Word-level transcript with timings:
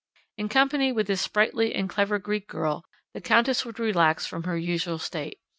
In 0.35 0.49
company 0.49 0.91
with 0.91 1.05
this 1.05 1.21
sprightly 1.21 1.75
and 1.75 1.87
clever 1.87 2.17
Greek 2.17 2.47
girl, 2.47 2.83
the 3.13 3.21
Countess 3.21 3.63
would 3.65 3.77
relax 3.77 4.25
from 4.25 4.45
her 4.45 4.57
usual 4.57 4.97
state. 4.97 5.37